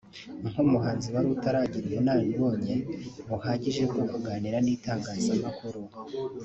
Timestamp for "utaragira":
1.35-1.85